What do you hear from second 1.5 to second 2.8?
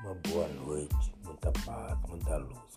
paz, muita luz.